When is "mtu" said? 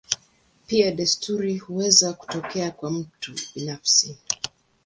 2.91-3.33